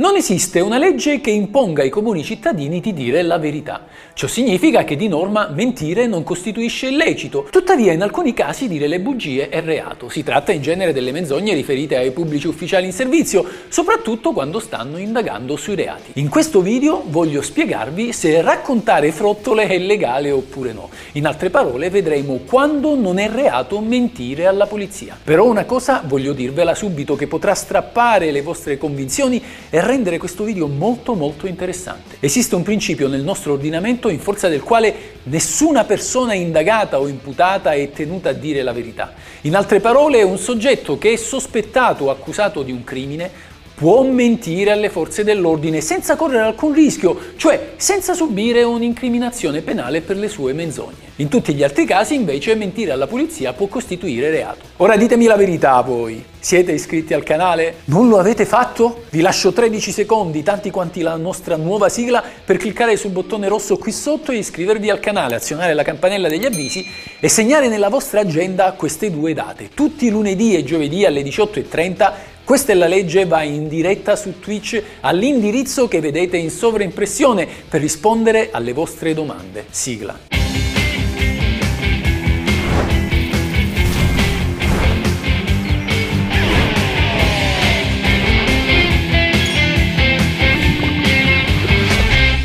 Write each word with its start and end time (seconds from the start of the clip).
Non 0.00 0.16
esiste 0.16 0.60
una 0.60 0.78
legge 0.78 1.20
che 1.20 1.28
imponga 1.28 1.82
ai 1.82 1.90
comuni 1.90 2.24
cittadini 2.24 2.80
di 2.80 2.94
dire 2.94 3.20
la 3.20 3.36
verità. 3.36 3.84
Ciò 4.14 4.28
significa 4.28 4.82
che 4.82 4.96
di 4.96 5.08
norma 5.08 5.50
mentire 5.54 6.06
non 6.06 6.24
costituisce 6.24 6.86
illecito. 6.86 7.46
Tuttavia, 7.50 7.92
in 7.92 8.00
alcuni 8.00 8.32
casi 8.32 8.66
dire 8.66 8.86
le 8.86 9.00
bugie 9.00 9.50
è 9.50 9.60
reato. 9.60 10.08
Si 10.08 10.22
tratta 10.22 10.52
in 10.52 10.62
genere 10.62 10.94
delle 10.94 11.12
menzogne 11.12 11.52
riferite 11.52 11.98
ai 11.98 12.12
pubblici 12.12 12.46
ufficiali 12.46 12.86
in 12.86 12.94
servizio, 12.94 13.46
soprattutto 13.68 14.32
quando 14.32 14.58
stanno 14.58 14.96
indagando 14.96 15.56
sui 15.56 15.74
reati. 15.74 16.12
In 16.14 16.30
questo 16.30 16.62
video 16.62 17.02
voglio 17.06 17.42
spiegarvi 17.42 18.14
se 18.14 18.40
raccontare 18.40 19.12
frottole 19.12 19.66
è 19.66 19.76
legale 19.76 20.30
oppure 20.30 20.72
no. 20.72 20.88
In 21.12 21.26
altre 21.26 21.50
parole, 21.50 21.90
vedremo 21.90 22.40
quando 22.46 22.94
non 22.94 23.18
è 23.18 23.28
reato 23.28 23.78
mentire 23.80 24.46
alla 24.46 24.64
polizia. 24.64 25.14
Però 25.22 25.44
una 25.44 25.66
cosa 25.66 26.02
voglio 26.06 26.32
dirvela 26.32 26.74
subito 26.74 27.16
che 27.16 27.26
potrà 27.26 27.54
strappare 27.54 28.30
le 28.30 28.40
vostre 28.40 28.78
convinzioni 28.78 29.42
e 29.68 29.88
rendere 29.90 30.18
questo 30.18 30.44
video 30.44 30.68
molto 30.68 31.14
molto 31.14 31.46
interessante. 31.46 32.16
Esiste 32.20 32.54
un 32.54 32.62
principio 32.62 33.08
nel 33.08 33.22
nostro 33.22 33.52
ordinamento 33.52 34.08
in 34.08 34.20
forza 34.20 34.48
del 34.48 34.62
quale 34.62 35.18
nessuna 35.24 35.84
persona 35.84 36.32
indagata 36.32 37.00
o 37.00 37.08
imputata 37.08 37.72
è 37.72 37.90
tenuta 37.90 38.30
a 38.30 38.32
dire 38.32 38.62
la 38.62 38.72
verità. 38.72 39.12
In 39.42 39.56
altre 39.56 39.80
parole, 39.80 40.22
un 40.22 40.38
soggetto 40.38 40.96
che 40.96 41.12
è 41.12 41.16
sospettato 41.16 42.04
o 42.04 42.10
accusato 42.10 42.62
di 42.62 42.72
un 42.72 42.84
crimine 42.84 43.48
può 43.80 44.02
mentire 44.02 44.72
alle 44.72 44.90
forze 44.90 45.24
dell'ordine 45.24 45.80
senza 45.80 46.14
correre 46.14 46.42
alcun 46.42 46.74
rischio, 46.74 47.18
cioè 47.36 47.70
senza 47.76 48.12
subire 48.12 48.62
un'incriminazione 48.62 49.62
penale 49.62 50.02
per 50.02 50.18
le 50.18 50.28
sue 50.28 50.52
menzogne. 50.52 51.08
In 51.16 51.28
tutti 51.28 51.54
gli 51.54 51.62
altri 51.62 51.86
casi, 51.86 52.14
invece, 52.14 52.54
mentire 52.56 52.92
alla 52.92 53.06
polizia 53.06 53.54
può 53.54 53.68
costituire 53.68 54.28
reato. 54.28 54.64
Ora 54.76 54.98
ditemi 54.98 55.24
la 55.24 55.36
verità 55.36 55.80
voi. 55.80 56.22
Siete 56.38 56.72
iscritti 56.72 57.12
al 57.12 57.22
canale? 57.22 57.80
Non 57.86 58.08
lo 58.08 58.18
avete 58.18 58.46
fatto? 58.46 59.02
Vi 59.10 59.20
lascio 59.20 59.52
13 59.52 59.92
secondi, 59.92 60.42
tanti 60.42 60.70
quanti 60.70 61.02
la 61.02 61.16
nostra 61.16 61.56
nuova 61.56 61.90
sigla, 61.90 62.22
per 62.44 62.56
cliccare 62.56 62.96
sul 62.96 63.10
bottone 63.10 63.48
rosso 63.48 63.76
qui 63.76 63.92
sotto 63.92 64.32
e 64.32 64.36
iscrivervi 64.36 64.88
al 64.88 65.00
canale, 65.00 65.34
azionare 65.34 65.74
la 65.74 65.82
campanella 65.82 66.28
degli 66.28 66.46
avvisi 66.46 66.86
e 67.18 67.28
segnare 67.28 67.68
nella 67.68 67.90
vostra 67.90 68.20
agenda 68.20 68.72
queste 68.72 69.10
due 69.10 69.34
date. 69.34 69.68
Tutti 69.74 70.08
lunedì 70.08 70.54
e 70.54 70.64
giovedì 70.64 71.04
alle 71.04 71.20
18.30 71.20 72.12
questa 72.50 72.72
è 72.72 72.74
la 72.74 72.88
legge, 72.88 73.26
va 73.26 73.44
in 73.44 73.68
diretta 73.68 74.16
su 74.16 74.40
Twitch 74.40 74.82
all'indirizzo 75.02 75.86
che 75.86 76.00
vedete 76.00 76.36
in 76.36 76.50
sovraimpressione 76.50 77.46
per 77.68 77.80
rispondere 77.80 78.48
alle 78.50 78.72
vostre 78.72 79.14
domande. 79.14 79.66
Sigla. 79.70 80.18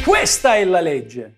Questa 0.04 0.54
è 0.54 0.66
la 0.66 0.82
legge. 0.82 1.34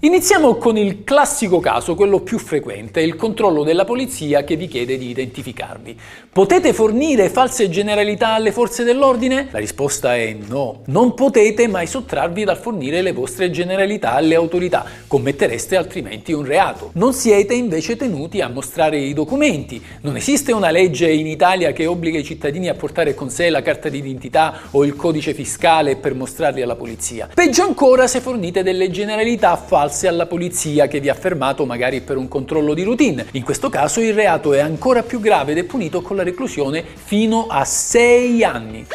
Iniziamo 0.00 0.56
con 0.56 0.76
il 0.76 1.04
classico 1.04 1.60
caso, 1.60 1.94
quello 1.94 2.20
più 2.20 2.38
frequente, 2.38 3.00
il 3.02 3.14
controllo 3.14 3.62
della 3.62 3.84
polizia 3.84 4.42
che 4.42 4.56
vi 4.56 4.66
chiede 4.66 4.98
di 4.98 5.10
identificarvi. 5.10 5.96
Potete 6.32 6.72
fornire 6.72 7.28
false 7.28 7.68
generalità 7.68 8.28
alle 8.30 8.50
forze 8.50 8.82
dell'ordine? 8.82 9.48
La 9.52 9.60
risposta 9.60 10.16
è 10.16 10.36
no. 10.48 10.80
Non 10.86 11.14
potete 11.14 11.68
mai 11.68 11.86
sottrarvi 11.86 12.42
dal 12.42 12.56
fornire 12.56 13.00
le 13.00 13.12
vostre 13.12 13.50
generalità 13.50 14.14
alle 14.14 14.34
autorità, 14.34 14.84
commettereste 15.06 15.76
altrimenti 15.76 16.32
un 16.32 16.44
reato. 16.44 16.90
Non 16.94 17.12
siete 17.12 17.54
invece 17.54 17.96
tenuti 17.96 18.40
a 18.40 18.48
mostrare 18.48 18.98
i 18.98 19.12
documenti. 19.12 19.80
Non 20.00 20.16
esiste 20.16 20.50
una 20.52 20.70
legge 20.70 21.12
in 21.12 21.26
Italia 21.26 21.72
che 21.72 21.86
obbliga 21.86 22.18
i 22.18 22.24
cittadini 22.24 22.68
a 22.68 22.74
portare 22.74 23.14
con 23.14 23.30
sé 23.30 23.50
la 23.50 23.62
carta 23.62 23.88
d'identità 23.88 24.62
o 24.72 24.84
il 24.84 24.96
codice 24.96 25.32
fiscale 25.32 25.96
per 25.96 26.14
mostrarli 26.14 26.62
alla 26.62 26.76
polizia. 26.76 27.28
Peggio 27.32 27.62
ancora 27.62 28.08
se 28.08 28.20
fornite 28.20 28.62
delle 28.64 28.90
generalità 28.90 29.58
false 29.60 30.08
alla 30.08 30.26
polizia 30.26 30.88
che 30.88 31.00
vi 31.00 31.08
ha 31.08 31.14
fermato 31.14 31.64
magari 31.64 32.00
per 32.00 32.16
un 32.16 32.26
controllo 32.26 32.74
di 32.74 32.82
routine. 32.82 33.26
In 33.32 33.44
questo 33.44 33.68
caso 33.68 34.00
il 34.00 34.14
reato 34.14 34.52
è 34.52 34.60
ancora 34.60 35.02
più 35.02 35.20
grave 35.20 35.52
ed 35.52 35.58
è 35.58 35.64
punito 35.64 36.02
con 36.02 36.16
la 36.16 36.22
reclusione 36.22 36.84
fino 36.94 37.46
a 37.48 37.64
6 37.64 38.44
anni. 38.44 38.86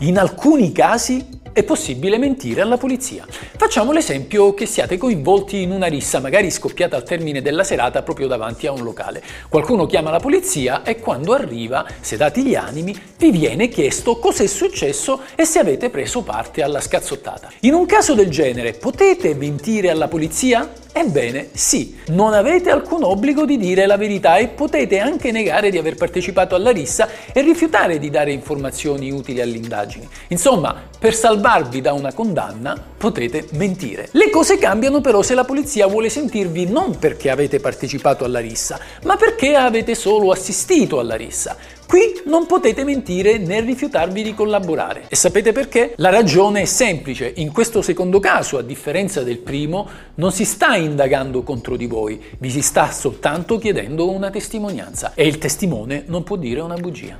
In 0.00 0.18
alcuni 0.18 0.72
casi 0.72 1.35
è 1.56 1.62
possibile 1.62 2.18
mentire 2.18 2.60
alla 2.60 2.76
polizia. 2.76 3.24
Facciamo 3.56 3.90
l'esempio 3.90 4.52
che 4.52 4.66
siate 4.66 4.98
coinvolti 4.98 5.62
in 5.62 5.70
una 5.70 5.86
rissa, 5.86 6.20
magari 6.20 6.50
scoppiata 6.50 6.96
al 6.96 7.02
termine 7.02 7.40
della 7.40 7.64
serata 7.64 8.02
proprio 8.02 8.26
davanti 8.26 8.66
a 8.66 8.72
un 8.72 8.82
locale. 8.82 9.22
Qualcuno 9.48 9.86
chiama 9.86 10.10
la 10.10 10.20
polizia 10.20 10.82
e 10.82 11.00
quando 11.00 11.32
arriva, 11.32 11.86
sedati 11.98 12.44
gli 12.44 12.54
animi, 12.54 12.94
vi 13.16 13.30
viene 13.30 13.68
chiesto 13.68 14.18
cos'è 14.18 14.46
successo 14.46 15.22
e 15.34 15.46
se 15.46 15.58
avete 15.58 15.88
preso 15.88 16.20
parte 16.20 16.62
alla 16.62 16.82
scazzottata. 16.82 17.50
In 17.60 17.72
un 17.72 17.86
caso 17.86 18.12
del 18.12 18.28
genere 18.28 18.74
potete 18.74 19.34
mentire 19.34 19.88
alla 19.88 20.08
polizia? 20.08 20.84
Ebbene, 20.98 21.50
sì, 21.52 21.94
non 22.06 22.32
avete 22.32 22.70
alcun 22.70 23.04
obbligo 23.04 23.44
di 23.44 23.58
dire 23.58 23.84
la 23.84 23.98
verità 23.98 24.38
e 24.38 24.48
potete 24.48 24.98
anche 24.98 25.30
negare 25.30 25.68
di 25.68 25.76
aver 25.76 25.94
partecipato 25.94 26.54
alla 26.54 26.70
rissa 26.70 27.06
e 27.34 27.42
rifiutare 27.42 27.98
di 27.98 28.08
dare 28.08 28.32
informazioni 28.32 29.10
utili 29.10 29.42
alle 29.42 29.58
indagini. 29.58 30.08
Insomma, 30.28 30.74
per 30.98 31.14
salvarvi 31.14 31.82
da 31.82 31.92
una 31.92 32.14
condanna 32.14 32.82
potete 32.96 33.46
mentire. 33.52 34.08
Le 34.12 34.30
cose 34.30 34.56
cambiano 34.56 35.02
però 35.02 35.20
se 35.20 35.34
la 35.34 35.44
polizia 35.44 35.86
vuole 35.86 36.08
sentirvi 36.08 36.64
non 36.64 36.98
perché 36.98 37.28
avete 37.28 37.60
partecipato 37.60 38.24
alla 38.24 38.40
rissa, 38.40 38.80
ma 39.02 39.16
perché 39.16 39.54
avete 39.54 39.94
solo 39.94 40.30
assistito 40.30 40.98
alla 40.98 41.14
rissa. 41.14 41.58
Qui 41.86 42.22
non 42.24 42.46
potete 42.46 42.82
mentire 42.82 43.38
né 43.38 43.60
rifiutarvi 43.60 44.22
di 44.22 44.34
collaborare. 44.34 45.04
E 45.08 45.14
sapete 45.14 45.52
perché? 45.52 45.92
La 45.96 46.10
ragione 46.10 46.62
è 46.62 46.64
semplice. 46.64 47.32
In 47.36 47.52
questo 47.52 47.80
secondo 47.80 48.18
caso, 48.18 48.58
a 48.58 48.62
differenza 48.62 49.22
del 49.22 49.38
primo, 49.38 49.88
non 50.16 50.32
si 50.32 50.44
sta 50.44 50.74
indagando 50.74 51.44
contro 51.44 51.76
di 51.76 51.86
voi, 51.86 52.20
vi 52.38 52.50
si 52.50 52.60
sta 52.60 52.90
soltanto 52.90 53.58
chiedendo 53.58 54.10
una 54.10 54.30
testimonianza 54.30 55.12
e 55.14 55.28
il 55.28 55.38
testimone 55.38 56.02
non 56.06 56.24
può 56.24 56.36
dire 56.36 56.60
una 56.60 56.76
bugia. 56.76 57.16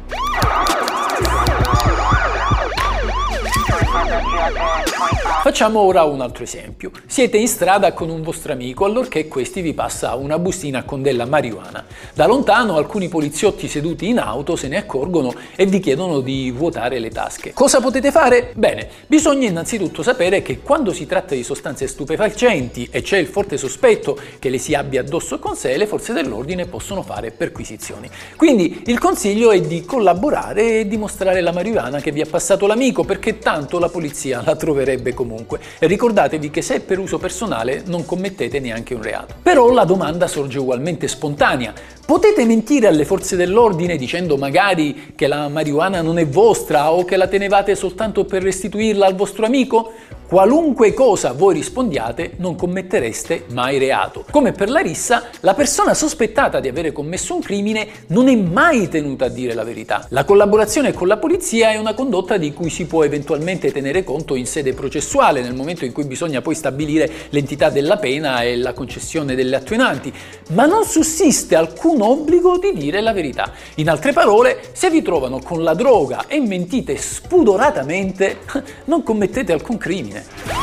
Facciamo 5.47 5.79
ora 5.79 6.03
un 6.03 6.23
altro 6.23 6.43
esempio. 6.43 6.91
Siete 7.07 7.37
in 7.37 7.47
strada 7.47 7.93
con 7.93 8.11
un 8.11 8.21
vostro 8.21 8.53
amico 8.53 8.85
allorché 8.85 9.29
questi 9.29 9.61
vi 9.61 9.75
passa 9.75 10.17
una 10.17 10.41
bustina 10.41 10.83
con 10.83 11.03
della 11.03 11.25
marijuana. 11.25 11.85
Da 12.13 12.27
lontano 12.27 12.75
alcuni 12.75 13.07
poliziotti 13.07 13.69
seduti 13.69 14.09
in 14.09 14.19
auto 14.19 14.57
se 14.57 14.67
ne 14.67 14.79
accorgono 14.79 15.33
e 15.55 15.67
vi 15.67 15.79
chiedono 15.79 16.19
di 16.19 16.51
vuotare 16.51 16.99
le 16.99 17.11
tasche. 17.11 17.53
Cosa 17.53 17.81
potete 17.81 18.11
fare? 18.11 18.51
Bene, 18.57 18.89
bisogna 19.07 19.47
innanzitutto 19.47 20.03
sapere 20.03 20.43
che 20.43 20.63
quando 20.63 20.93
si 20.93 21.07
tratta 21.07 21.37
di 21.37 21.45
sostanze 21.45 21.87
stupefacenti 21.87 22.89
e 22.91 23.03
c'è 23.03 23.19
il 23.19 23.29
forte 23.29 23.57
sospetto 23.57 24.19
che 24.41 24.49
le 24.49 24.59
si 24.59 24.75
abbia 24.75 25.03
addosso 25.03 25.39
con 25.39 25.55
sé, 25.55 25.77
le 25.77 25.87
forze 25.87 26.13
dell'ordine 26.13 26.67
possono 26.67 27.05
fare 27.05 27.31
perquisizioni. 27.31 28.11
Quindi 28.35 28.83
il 28.87 28.99
consiglio 28.99 29.53
è 29.53 29.61
di 29.61 29.85
collaborare 29.85 30.81
e 30.81 30.89
dimostrare 30.89 31.41
la 31.41 31.53
marijuana 31.53 32.01
che 32.01 32.11
vi 32.11 32.21
ha 32.21 32.27
passato 32.29 32.67
l'amico 32.67 33.05
perché 33.05 33.39
tanto 33.39 33.79
la 33.79 33.89
polizia 33.89 34.43
la 34.45 34.57
troverebbe 34.57 35.15
comunque. 35.15 35.36
E 35.79 35.87
ricordatevi 35.87 36.51
che 36.51 36.63
se 36.63 36.77
è 36.77 36.81
per 36.81 36.99
uso 36.99 37.19
personale 37.19 37.83
non 37.87 38.05
commettete 38.07 38.59
neanche 38.61 38.95
un 38.95 39.03
reato. 39.03 39.35
Però 39.43 39.71
la 39.71 39.85
domanda 39.85 40.27
sorge 40.27 40.59
ugualmente 40.59 41.09
spontanea. 41.09 41.73
Potete 42.07 42.45
mentire 42.45 42.87
alle 42.87 43.05
forze 43.05 43.37
dell'ordine 43.37 43.97
dicendo 43.97 44.37
magari 44.37 45.13
che 45.17 45.27
la 45.27 45.49
marijuana 45.49 46.01
non 46.03 46.19
è 46.19 46.27
vostra 46.27 46.93
o 46.93 47.05
che 47.05 47.17
la 47.17 47.27
tenevate 47.27 47.75
soltanto 47.75 48.25
per 48.25 48.43
restituirla 48.43 49.07
al 49.07 49.17
vostro 49.17 49.45
amico? 49.45 49.93
Qualunque 50.29 50.93
cosa 50.93 51.35
voi 51.35 51.55
rispondiate, 51.55 52.33
non 52.39 52.57
commettereste 52.57 53.45
mai 53.53 53.79
reato. 53.79 54.25
Come 54.29 54.51
per 54.51 54.69
la 54.71 54.81
rissa, 54.81 55.29
la 55.39 55.55
persona 55.55 55.95
sospettata 55.95 56.59
di 56.59 56.67
avere 56.67 56.91
commesso 56.91 57.37
un 57.37 57.41
crimine 57.41 57.87
non 58.09 58.27
è 58.27 58.35
mai 58.35 58.89
tenuta 58.89 59.27
a 59.27 59.29
dire 59.29 59.55
la 59.55 59.63
verità. 59.63 60.05
La 60.09 60.25
collaborazione 60.25 60.93
con 60.93 61.07
la 61.07 61.19
polizia 61.19 61.71
è 61.71 61.77
una 61.77 61.95
condotta 61.95 62.39
di 62.39 62.53
cui 62.53 62.71
si 62.71 62.87
può 62.87 63.05
eventualmente 63.05 63.71
tenere 63.71 64.03
conto 64.03 64.35
in 64.35 64.47
sede 64.47 64.73
processuale, 64.73 65.43
nel 65.43 65.55
momento 65.55 65.85
in 65.85 65.93
cui 65.93 66.07
bisogna 66.07 66.43
poi 66.43 66.57
stabilire 66.57 67.09
l'entità 67.29 67.71
della 67.71 67.97
pena 67.97 68.43
e 68.43 68.57
la 68.57 68.73
concessione 68.73 69.37
delle 69.37 69.55
attenuanti, 69.55 70.13
ma 70.55 70.67
non 70.67 70.85
sussiste 70.85 71.55
alcun 71.55 72.03
obbligo 72.03 72.59
di 72.59 72.73
dire 72.75 73.01
la 73.01 73.13
verità. 73.13 73.53
In 73.77 73.89
altre 73.89 74.13
parole, 74.13 74.59
se 74.73 74.91
vi 74.91 75.03
trovano 75.03 75.39
con 75.39 75.63
la 75.63 75.75
droga 75.75 76.25
e 76.27 76.41
mentite 76.41 76.97
spudoratamente, 76.97 78.39
non 78.87 79.05
commettete 79.05 79.53
alcun 79.53 79.79
crimine 79.79 80.16
свидания. 80.23 80.56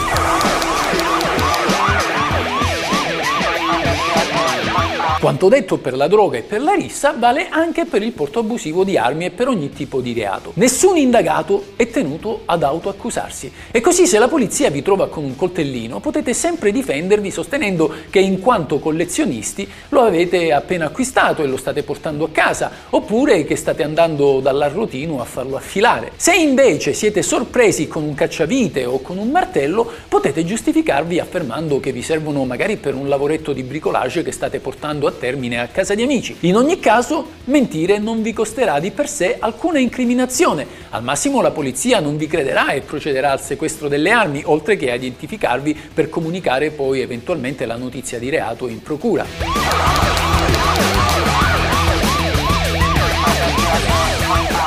Quanto 5.24 5.48
detto 5.48 5.78
per 5.78 5.96
la 5.96 6.10
droga 6.10 6.38
e 6.38 6.42
per 6.42 6.62
la 6.62 6.74
rissa 6.74 7.16
vale 7.18 7.48
anche 7.48 7.86
per 7.86 8.04
il 8.04 8.12
porto 8.12 8.40
abusivo 8.40 8.84
di 8.84 8.98
armi 8.98 9.24
e 9.24 9.32
per 9.32 9.48
ogni 9.48 9.70
tipo 9.70 10.02
di 10.02 10.12
reato. 10.12 10.52
Nessun 10.56 10.98
indagato 10.98 11.68
è 11.78 11.90
tenuto 11.90 12.42
ad 12.44 12.62
autoaccusarsi. 12.62 13.50
E 13.72 13.80
così 13.80 14.06
se 14.06 14.20
la 14.20 14.28
polizia 14.28 14.70
vi 14.70 14.82
trova 14.82 15.08
con 15.08 15.24
un 15.24 15.38
coltellino 15.38 16.02
potete 16.02 16.34
sempre 16.34 16.74
difendervi 16.74 17.32
sostenendo 17.32 17.90
che 18.10 18.20
in 18.20 18.42
quanto 18.42 18.80
collezionisti 18.80 19.66
lo 19.88 20.02
avete 20.02 20.52
appena 20.52 20.88
acquistato 20.88 21.42
e 21.42 21.48
lo 21.48 21.56
state 21.56 21.84
portando 21.84 22.26
a 22.26 22.30
casa, 22.30 22.70
oppure 22.90 23.46
che 23.46 23.56
state 23.56 23.82
andando 23.82 24.42
dall'arrotino 24.42 25.22
a 25.22 25.24
farlo 25.24 25.56
affilare. 25.56 26.12
Se 26.18 26.36
invece 26.36 26.92
siete 26.92 27.22
sorpresi 27.22 27.88
con 27.88 28.04
un 28.04 28.14
cacciavite 28.14 28.84
o 28.84 29.00
con 29.00 29.18
un 29.18 29.30
martello, 29.30 29.90
potete 30.10 30.44
giustificarvi 30.44 31.18
affermando 31.20 31.80
che 31.80 31.94
vi 31.94 32.02
servono 32.02 32.44
magari 32.44 32.76
per 32.76 32.94
un 32.94 33.08
lavoretto 33.08 33.54
di 33.54 33.64
bricolage 33.64 34.22
che 34.22 34.34
state 34.34 34.60
portando 34.60 35.08
a 35.08 35.12
termine 35.14 35.60
a 35.60 35.68
casa 35.68 35.96
di 35.96 36.04
amici. 36.04 36.36
In 36.42 36.56
ogni 36.56 36.80
caso, 36.80 37.28
mentire 37.46 37.98
non 37.98 38.22
vi 38.22 38.34
costerà 38.34 38.80
di 38.80 38.92
per 38.92 39.08
sé 39.08 39.38
alcuna 39.40 39.80
incriminazione. 39.80 40.66
Al 40.90 41.04
massimo 41.04 41.42
la 41.42 41.52
polizia 41.52 42.00
non 42.00 42.18
vi 42.18 42.28
crederà 42.28 42.72
e 42.72 42.82
procederà 42.82 43.32
al 43.32 43.42
sequestro 43.42 43.88
delle 43.88 44.12
armi, 44.12 44.42
oltre 44.46 44.76
che 44.76 44.92
a 44.92 44.96
identificarvi 44.96 45.78
per 45.94 46.10
comunicare 46.10 46.72
poi 46.72 47.02
eventualmente 47.02 47.66
la 47.66 47.76
notizia 47.76 48.20
di 48.20 48.30
reato 48.30 48.68
in 48.68 48.82
procura. 48.82 50.23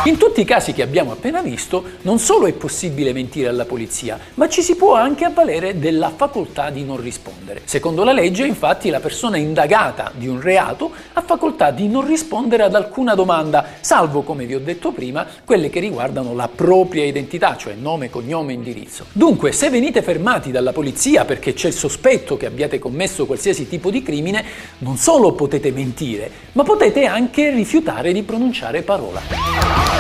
In 0.07 0.19
tutti 0.19 0.41
i 0.41 0.45
casi 0.45 0.73
che 0.73 0.83
abbiamo 0.83 1.11
appena 1.11 1.43
visto, 1.43 1.83
non 2.03 2.21
solo 2.21 2.47
è 2.47 2.53
possibile 2.53 3.13
mentire 3.13 3.49
alla 3.49 3.65
polizia, 3.65 4.17
ma 4.35 4.49
ci 4.49 4.63
si 4.63 4.77
può 4.77 4.95
anche 4.95 5.25
avvalere 5.25 5.81
della 5.81 6.13
facoltà 6.15 6.71
di 6.71 6.85
non 6.85 7.01
rispondere. 7.01 7.63
Secondo 7.65 8.05
la 8.05 8.13
legge, 8.13 8.47
infatti, 8.47 8.89
la 8.89 9.01
persona 9.01 9.37
indagata 9.37 10.13
di 10.15 10.29
un 10.29 10.41
reato 10.41 10.93
ha 11.13 11.23
facoltà 11.23 11.73
di 11.73 11.89
non 11.89 12.07
rispondere 12.07 12.63
ad 12.63 12.77
alcuna 12.77 13.17
domanda, 13.17 13.67
salvo, 13.81 14.23
come 14.23 14.47
vi 14.47 14.55
ho 14.55 14.61
detto 14.61 14.93
prima, 14.93 15.27
quelle 15.45 15.71
che 15.71 15.81
riguardano 15.81 16.37
la 16.37 16.49
propria 16.55 17.03
identità, 17.03 17.57
cioè 17.57 17.75
nome, 17.75 18.09
cognome, 18.09 18.53
indirizzo. 18.53 19.07
Dunque, 19.11 19.51
se 19.51 19.71
venite 19.71 20.03
fermati 20.03 20.53
dalla 20.53 20.73
polizia 20.73 21.25
perché 21.25 21.53
c'è 21.53 21.67
il 21.67 21.75
sospetto 21.75 22.37
che 22.37 22.47
abbiate 22.47 22.79
commesso 22.79 23.27
qualsiasi 23.27 23.69
tipo 23.69 23.91
di 23.91 24.05
crimine, 24.05 24.45
non 24.79 24.99
solo 24.99 25.33
potete 25.33 25.73
mentire, 25.73 26.31
ma 26.53 26.63
potete 26.63 27.07
anche 27.07 27.51
rifiutare 27.51 28.13
di 28.13 28.23
pronunciare 28.23 28.83
parola. 28.83 29.96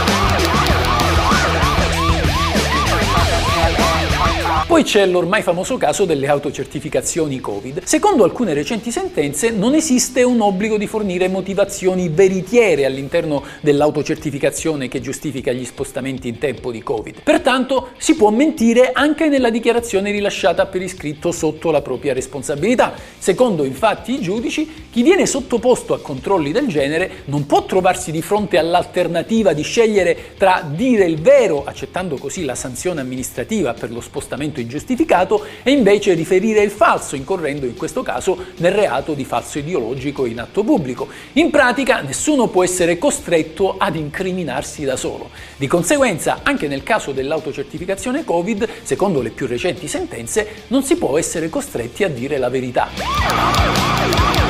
Poi 4.77 4.85
c'è 4.85 5.07
l'ormai 5.07 5.41
famoso 5.41 5.79
caso 5.79 6.05
delle 6.05 6.29
autocertificazioni 6.29 7.41
Covid. 7.41 7.85
Secondo 7.85 8.25
alcune 8.25 8.53
recenti 8.53 8.91
sentenze 8.91 9.49
non 9.49 9.75
esiste 9.75 10.23
un 10.23 10.43
obbligo 10.43 10.77
di 10.77 10.87
fornire 10.87 11.29
motivazioni 11.29 12.11
veritiere 12.11 12.85
all'interno 12.85 13.43
dell'autocertificazione 13.63 14.89
che 14.89 15.01
giustifica 15.01 15.51
gli 15.51 15.65
spostamenti 15.65 16.29
in 16.29 16.37
tempo 16.37 16.71
di 16.71 16.83
Covid. 16.83 17.23
Pertanto 17.23 17.93
si 17.97 18.17
può 18.17 18.29
mentire 18.29 18.91
anche 18.93 19.31
nella 19.31 19.49
dichiarazione 19.49 20.11
rilasciata 20.11 20.67
per 20.67 20.83
iscritto 20.83 21.33
sotto 21.33 21.71
la 21.71 21.81
propria 21.81 22.13
responsabilità. 22.13 22.93
Secondo 23.17 23.65
infatti 23.65 24.13
i 24.13 24.21
giudici, 24.21 24.89
chi 24.91 25.03
viene 25.03 25.25
sottoposto 25.25 25.95
a 25.95 26.01
controlli 26.01 26.53
del 26.53 26.67
genere 26.67 27.23
non 27.27 27.47
può 27.47 27.65
trovarsi 27.65 28.13
di 28.13 28.21
fronte 28.21 28.59
all'alternativa 28.59 29.55
di 29.55 29.63
scegliere 29.63 30.35
tra 30.37 30.63
dire 30.71 31.07
il 31.07 31.19
vero, 31.19 31.65
accettando 31.65 32.19
così 32.19 32.45
la 32.45 32.55
sanzione 32.55 33.01
amministrativa 33.01 33.73
per 33.73 33.91
lo 33.91 34.03
spostamento 34.03 34.65
ingiustificato 34.67 35.45
e 35.63 35.71
invece 35.71 36.13
riferire 36.13 36.63
il 36.63 36.71
falso, 36.71 37.17
incorrendo 37.17 37.65
in 37.65 37.77
questo 37.77 38.03
caso 38.03 38.37
nel 38.57 38.73
reato 38.73 39.15
di 39.15 39.25
falso 39.25 39.59
ideologico 39.59 40.27
in 40.27 40.41
atto 40.41 40.63
pubblico. 40.63 41.09
In 41.35 41.51
pratica 41.51 42.01
nessuno 42.01 42.49
può 42.49 42.63
essere 42.63 42.99
costretto 42.99 43.77
ad 43.79 43.97
incriminarsi 43.97 44.85
da 44.85 44.97
solo. 44.97 45.31
Di 45.57 45.67
conseguenza, 45.67 46.41
anche 46.43 46.69
nel 46.69 46.83
caso 46.83 47.13
dell'autocertificazione 47.13 48.25
Covid, 48.25 48.69
secondo 48.83 49.23
le 49.23 49.31
più 49.31 49.47
recenti 49.47 49.89
sentenze, 49.89 50.65
non 50.69 50.83
si 50.83 50.97
può 50.97 51.17
essere 51.17 51.49
costretti 51.49 52.05
a 52.05 52.09
dire 52.09 52.37
la 52.39 52.49
verità. 52.51 54.46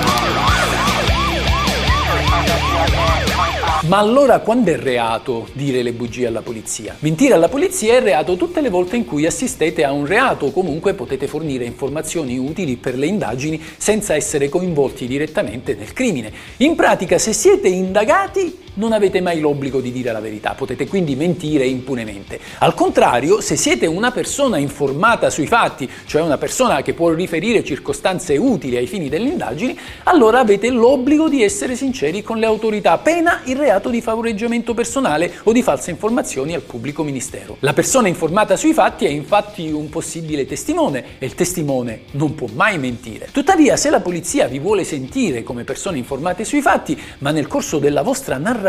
Ma 3.86 3.98
allora 3.98 4.40
quando 4.40 4.72
è 4.72 4.76
reato 4.76 5.46
dire 5.52 5.80
le 5.80 5.92
bugie 5.92 6.26
alla 6.26 6.42
polizia? 6.42 6.96
Mentire 6.98 7.34
alla 7.34 7.48
polizia 7.48 7.94
è 7.94 8.00
reato 8.00 8.34
tutte 8.34 8.60
le 8.60 8.68
volte 8.68 8.96
in 8.96 9.04
cui 9.04 9.26
assistete 9.26 9.84
a 9.84 9.92
un 9.92 10.06
reato 10.06 10.46
o 10.46 10.50
comunque 10.50 10.94
potete 10.94 11.28
fornire 11.28 11.64
informazioni 11.64 12.36
utili 12.36 12.74
per 12.78 12.98
le 12.98 13.06
indagini 13.06 13.62
senza 13.76 14.16
essere 14.16 14.48
coinvolti 14.48 15.06
direttamente 15.06 15.76
nel 15.76 15.92
crimine. 15.92 16.32
In 16.56 16.74
pratica 16.74 17.16
se 17.18 17.32
siete 17.32 17.68
indagati 17.68 18.64
non 18.76 18.92
avete 18.92 19.20
mai 19.20 19.40
l'obbligo 19.40 19.80
di 19.80 19.92
dire 19.92 20.12
la 20.12 20.20
verità, 20.20 20.52
potete 20.52 20.86
quindi 20.86 21.14
mentire 21.16 21.66
impunemente. 21.66 22.38
Al 22.58 22.74
contrario, 22.74 23.40
se 23.40 23.56
siete 23.56 23.86
una 23.86 24.10
persona 24.10 24.58
informata 24.58 25.30
sui 25.30 25.46
fatti, 25.46 25.88
cioè 26.06 26.22
una 26.22 26.38
persona 26.38 26.82
che 26.82 26.94
può 26.94 27.10
riferire 27.10 27.64
circostanze 27.64 28.36
utili 28.36 28.76
ai 28.76 28.86
fini 28.86 29.08
delle 29.08 29.28
indagini, 29.28 29.78
allora 30.04 30.40
avete 30.40 30.70
l'obbligo 30.70 31.28
di 31.28 31.42
essere 31.42 31.76
sinceri 31.76 32.22
con 32.22 32.38
le 32.38 32.46
autorità, 32.46 32.98
pena 32.98 33.40
il 33.44 33.56
reato 33.56 33.88
di 33.88 34.00
favoreggiamento 34.00 34.74
personale 34.74 35.32
o 35.44 35.52
di 35.52 35.62
false 35.62 35.90
informazioni 35.90 36.54
al 36.54 36.62
pubblico 36.62 37.02
ministero. 37.02 37.56
La 37.60 37.72
persona 37.72 38.08
informata 38.08 38.56
sui 38.56 38.72
fatti 38.72 39.06
è 39.06 39.10
infatti 39.10 39.70
un 39.70 39.88
possibile 39.88 40.46
testimone 40.46 41.04
e 41.18 41.26
il 41.26 41.34
testimone 41.34 42.02
non 42.12 42.34
può 42.34 42.48
mai 42.52 42.78
mentire. 42.78 43.28
Tuttavia, 43.32 43.76
se 43.76 43.90
la 43.90 44.00
polizia 44.00 44.46
vi 44.48 44.58
vuole 44.58 44.84
sentire 44.84 45.42
come 45.42 45.64
persone 45.64 45.98
informate 45.98 46.44
sui 46.44 46.60
fatti, 46.60 47.00
ma 47.18 47.30
nel 47.30 47.46
corso 47.46 47.78
della 47.78 48.02
vostra 48.02 48.36
narrazione 48.36 48.64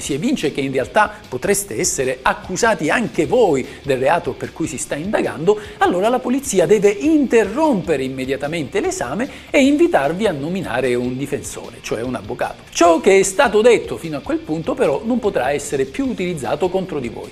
si 0.00 0.14
evince 0.14 0.52
che 0.52 0.60
in 0.60 0.72
realtà 0.72 1.12
potreste 1.28 1.78
essere 1.78 2.18
accusati 2.22 2.90
anche 2.90 3.26
voi 3.26 3.66
del 3.82 3.98
reato 3.98 4.32
per 4.32 4.52
cui 4.52 4.66
si 4.66 4.78
sta 4.78 4.94
indagando, 4.94 5.58
allora 5.78 6.08
la 6.08 6.18
polizia 6.18 6.66
deve 6.66 6.90
interrompere 6.90 8.04
immediatamente 8.04 8.80
l'esame 8.80 9.28
e 9.50 9.64
invitarvi 9.64 10.26
a 10.26 10.32
nominare 10.32 10.94
un 10.94 11.16
difensore, 11.16 11.78
cioè 11.80 12.02
un 12.02 12.14
avvocato. 12.14 12.62
Ciò 12.70 13.00
che 13.00 13.18
è 13.18 13.22
stato 13.22 13.60
detto 13.60 13.96
fino 13.96 14.16
a 14.18 14.20
quel 14.20 14.38
punto 14.38 14.74
però 14.74 15.02
non 15.04 15.18
potrà 15.18 15.50
essere 15.50 15.84
più 15.84 16.06
utilizzato 16.06 16.68
contro 16.68 17.00
di 17.00 17.08
voi. 17.08 17.30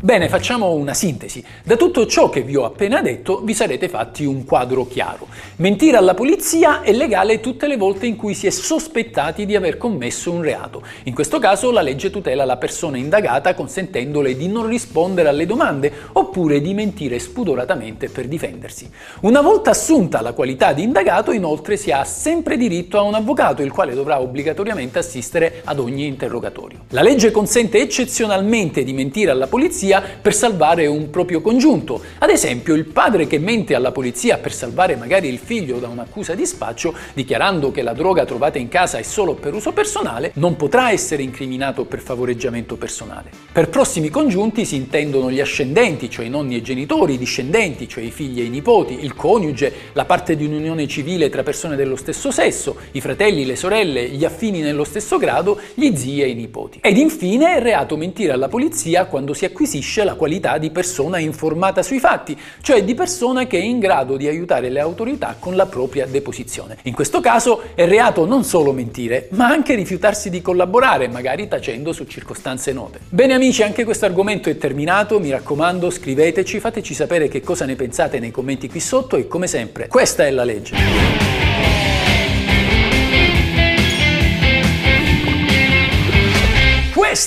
Bene, 0.00 0.28
facciamo 0.28 0.72
una 0.72 0.94
sintesi. 0.94 1.44
Da 1.62 1.76
tutto 1.76 2.06
ciò 2.06 2.28
che 2.28 2.42
vi 2.42 2.56
ho 2.56 2.64
appena 2.64 3.02
detto 3.02 3.40
vi 3.42 3.54
sarete 3.54 3.88
fatti 3.88 4.24
un 4.24 4.44
quadro 4.44 4.86
chiaro. 4.86 5.28
Mentire 5.56 5.96
alla 5.96 6.14
polizia 6.14 6.82
è 6.82 6.92
legale 6.92 7.40
tutte 7.40 7.66
le 7.66 7.76
volte 7.76 8.06
in 8.06 8.16
cui 8.16 8.34
si 8.34 8.46
è 8.46 8.50
sospettati 8.50 9.46
di 9.46 9.56
aver 9.56 9.76
commesso 9.76 10.30
un 10.30 10.42
reato. 10.42 10.82
In 11.04 11.14
questo 11.14 11.38
caso 11.38 11.70
la 11.70 11.82
legge 11.82 12.10
tutela 12.10 12.44
la 12.44 12.56
persona 12.56 12.96
indagata 12.96 13.54
consentendole 13.54 14.36
di 14.36 14.48
non 14.48 14.66
rispondere 14.66 15.28
alle 15.28 15.46
domande 15.46 15.92
oppure 16.12 16.60
di 16.60 16.72
mentire 16.74 17.18
spudoratamente 17.18 18.08
per 18.08 18.26
difendersi. 18.26 18.90
Una 19.20 19.42
volta 19.42 19.70
assunta 19.70 20.22
la 20.22 20.32
qualità 20.32 20.72
di 20.72 20.82
indagato, 20.82 21.32
inoltre 21.32 21.76
si 21.76 21.90
ha 21.90 22.04
sempre 22.04 22.56
diritto 22.56 22.98
a 22.98 23.02
un 23.02 23.14
avvocato, 23.14 23.62
il 23.62 23.72
quale 23.72 23.94
dovrà 23.94 24.20
obbligatoriamente 24.20 24.98
assistere 24.98 25.60
ad 25.64 25.78
ogni 25.78 26.06
interrogatorio. 26.06 26.84
La 26.90 27.02
legge 27.02 27.30
consente 27.30 27.80
eccezionalmente 27.80 28.82
di 28.82 28.92
mentire 28.94 29.30
alla 29.30 29.46
polizia 29.46 30.00
per 30.00 30.32
salvare 30.32 30.86
un 30.86 31.10
proprio 31.10 31.42
congiunto. 31.42 32.00
Ad 32.18 32.30
esempio, 32.30 32.74
il 32.74 32.86
padre 32.86 33.26
che 33.26 33.38
mente 33.38 33.74
alla 33.74 33.92
polizia 33.92 34.38
per 34.38 34.52
salvare 34.52 34.96
magari 34.96 35.28
il 35.28 35.38
figlio 35.38 35.78
da 35.78 35.88
un'accusa 35.88 36.34
di 36.34 36.46
spaccio, 36.46 36.94
dichiarando 37.12 37.70
che 37.70 37.82
la 37.82 37.92
droga 37.92 38.24
trovata 38.24 38.58
in 38.58 38.68
casa 38.68 38.98
è 38.98 39.02
solo 39.02 39.34
per 39.34 39.52
uso 39.52 39.72
personale, 39.72 40.30
non 40.36 40.56
potrà 40.56 40.90
essere 40.90 41.22
incriminato 41.22 41.84
per 41.84 42.00
favoreggiamento 42.00 42.76
personale. 42.76 43.30
Per 43.52 43.68
prossimi 43.68 44.08
congiunti 44.08 44.64
si 44.64 44.76
intendono 44.76 45.30
gli 45.30 45.40
ascendenti, 45.40 46.08
cioè 46.08 46.26
i 46.26 46.30
nonni 46.30 46.54
e 46.54 46.58
i 46.58 46.62
genitori, 46.62 47.14
i 47.14 47.18
discendenti, 47.18 47.88
cioè 47.88 48.04
i 48.04 48.10
figli 48.10 48.40
e 48.40 48.44
i 48.44 48.48
nipoti, 48.48 49.04
il 49.04 49.14
coniuge, 49.14 49.72
la 49.92 50.04
parte 50.04 50.36
di 50.36 50.44
un'unione 50.44 50.86
civile 50.86 51.28
tra 51.28 51.42
persone 51.42 51.76
dello 51.76 51.96
stesso 51.96 52.30
sesso, 52.30 52.76
i 52.92 53.00
fratelli, 53.00 53.44
le 53.44 53.56
sorelle, 53.56 54.08
gli 54.08 54.24
affini 54.24 54.60
nello 54.60 54.84
stesso 54.84 55.18
grado, 55.18 55.58
gli 55.74 55.94
zii 55.94 56.22
e 56.22 56.28
i 56.28 56.34
nipoti. 56.34 56.78
Ed 56.82 56.96
infine 56.96 57.56
è 57.56 57.62
reato 57.62 57.96
mentire 57.96 58.32
alla 58.32 58.48
polizia 58.48 58.73
quando 59.08 59.34
si 59.34 59.44
acquisisce 59.44 60.02
la 60.02 60.14
qualità 60.14 60.58
di 60.58 60.70
persona 60.70 61.18
informata 61.18 61.82
sui 61.82 62.00
fatti, 62.00 62.36
cioè 62.60 62.82
di 62.82 62.94
persona 62.94 63.46
che 63.46 63.58
è 63.58 63.62
in 63.62 63.78
grado 63.78 64.16
di 64.16 64.26
aiutare 64.26 64.68
le 64.68 64.80
autorità 64.80 65.36
con 65.38 65.54
la 65.54 65.66
propria 65.66 66.06
deposizione. 66.06 66.78
In 66.82 66.92
questo 66.92 67.20
caso 67.20 67.62
è 67.74 67.86
reato 67.86 68.26
non 68.26 68.42
solo 68.42 68.72
mentire, 68.72 69.28
ma 69.30 69.46
anche 69.46 69.74
rifiutarsi 69.74 70.28
di 70.28 70.42
collaborare, 70.42 71.08
magari 71.08 71.46
tacendo 71.46 71.92
su 71.92 72.04
circostanze 72.04 72.72
note. 72.72 72.98
Bene 73.08 73.34
amici, 73.34 73.62
anche 73.62 73.84
questo 73.84 74.06
argomento 74.06 74.50
è 74.50 74.58
terminato, 74.58 75.20
mi 75.20 75.30
raccomando 75.30 75.90
scriveteci, 75.90 76.58
fateci 76.58 76.94
sapere 76.94 77.28
che 77.28 77.40
cosa 77.40 77.64
ne 77.64 77.76
pensate 77.76 78.18
nei 78.18 78.30
commenti 78.30 78.68
qui 78.68 78.80
sotto 78.80 79.16
e 79.16 79.28
come 79.28 79.46
sempre, 79.46 79.86
questa 79.86 80.26
è 80.26 80.30
la 80.30 80.44
legge. 80.44 81.33